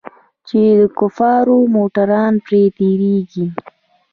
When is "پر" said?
2.45-2.53